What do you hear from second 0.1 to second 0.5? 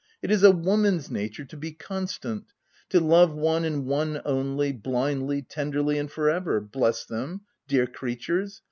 "It is a